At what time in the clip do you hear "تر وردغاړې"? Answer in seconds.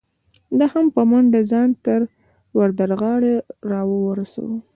1.85-3.35